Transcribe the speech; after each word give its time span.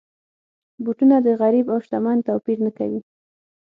بوټونه 0.83 1.15
د 1.25 1.27
غریب 1.41 1.65
او 1.73 1.77
شتمن 1.85 2.17
توپیر 2.27 2.57
نه 2.65 2.71
کوي. 2.77 2.99